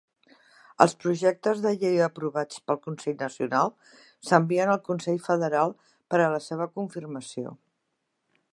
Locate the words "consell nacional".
2.87-3.71